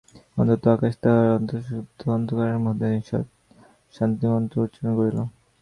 অনন্ত 0.37 0.63
আকাশ 0.75 0.93
তাহার 1.03 1.27
অশ্রুধৌত 1.35 1.99
অন্তঃকরণের 2.15 2.61
মধ্যে 2.65 2.85
নিঃশব্দ 2.93 3.29
শান্তিমন্ত্র 3.95 4.55
উচ্চারণ 4.65 4.91
করিল। 4.99 5.17